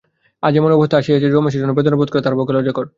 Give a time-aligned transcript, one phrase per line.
[0.43, 2.85] আজ এমন অবস্থা আসিয়াছে যে, রমেশের জন্য বেদনা বোধ করা তাহার পক্ষে লজ্জাকর।